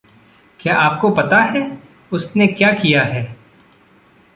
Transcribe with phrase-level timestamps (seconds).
[0.59, 1.77] क्या आपको पता है
[2.11, 3.35] उसने क्या किया है?